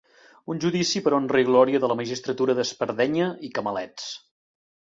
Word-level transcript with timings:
Un 0.53 0.61
judici 0.63 1.01
per 1.07 1.13
a 1.13 1.15
honra 1.17 1.43
i 1.43 1.45
glòria 1.49 1.81
de 1.83 1.91
la 1.91 1.97
magistratura 2.01 2.57
d'espardenya 2.61 3.29
i 3.49 3.53
camalets. 3.59 4.13